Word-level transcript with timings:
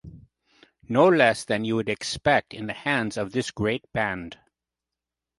No 0.95 1.07
less 1.07 1.45
than 1.45 1.63
you’d 1.63 1.87
expect 1.87 2.55
in 2.55 2.65
the 2.65 2.73
hands 2.73 3.17
of 3.17 3.33
this 3.33 3.51
great 3.51 3.85
band. 3.93 4.35